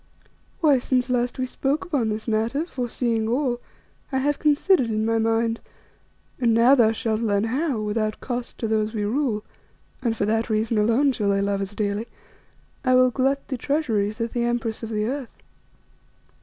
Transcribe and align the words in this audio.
Why, 0.61 0.79
since 0.79 1.11
last 1.11 1.37
we 1.37 1.45
spoke 1.45 1.85
upon 1.85 2.09
this 2.09 2.27
matter, 2.27 2.65
foreseeing 2.65 3.27
all, 3.27 3.59
I 4.11 4.17
have 4.17 4.39
considered 4.39 4.87
in 4.87 5.05
my 5.05 5.19
mind, 5.19 5.59
and 6.39 6.55
now 6.55 6.73
thou 6.73 6.91
shalt 6.91 7.21
learn 7.21 7.43
how, 7.43 7.79
without 7.79 8.19
cost 8.19 8.57
to 8.57 8.67
those 8.67 8.95
we 8.95 9.03
rule 9.05 9.43
and 10.01 10.17
for 10.17 10.25
that 10.25 10.49
reason 10.49 10.79
alone 10.79 11.11
shall 11.11 11.29
they 11.29 11.39
love 11.41 11.61
us 11.61 11.75
dearly 11.75 12.07
I 12.83 12.95
will 12.95 13.11
glut 13.11 13.47
the 13.49 13.57
treasuries 13.59 14.19
of 14.19 14.33
the 14.33 14.41
Empress 14.43 14.81
of 14.81 14.89
the 14.89 15.05
Earth. 15.05 15.43